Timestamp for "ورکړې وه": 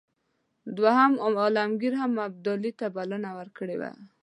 3.39-3.91